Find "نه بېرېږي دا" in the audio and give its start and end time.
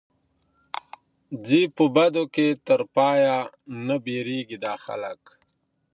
3.87-4.73